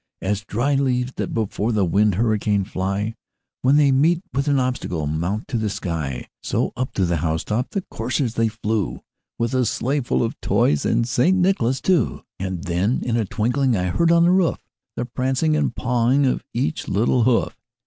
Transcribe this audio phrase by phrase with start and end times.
[0.19, 3.13] As dry leaves that before the wild hurricane fly,
[3.61, 7.43] When they meet with an obstacle, mount to the sky, So, up to the house
[7.43, 9.03] top the coursers they flew,
[9.37, 11.37] With a sleigh full of toys and St.
[11.37, 12.23] Nicholas too.
[12.39, 14.57] And then in a twinkling I heard on the roof,
[14.95, 17.55] The prancing and pawing of each little hoof.